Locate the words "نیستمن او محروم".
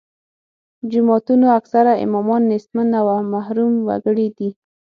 2.51-3.73